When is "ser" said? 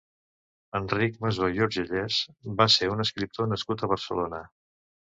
2.79-2.93